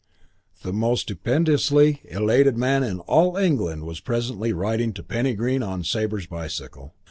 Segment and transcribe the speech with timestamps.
[0.63, 5.61] VIII The most stupendously elated man in all England was presently riding to Penny Green
[5.61, 6.95] on Sabre's bicycle.